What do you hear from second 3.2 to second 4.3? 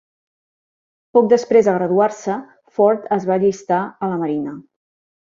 va allistar a la